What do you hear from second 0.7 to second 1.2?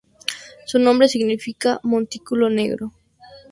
nombre